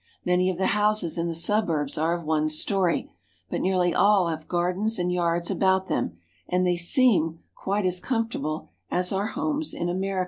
[0.25, 3.11] Many of the houses in the suburbs are of one story,
[3.51, 6.17] but nearly all have gardens and yards about them,
[6.49, 10.19] and they seem quite as comfortable as our homes in America.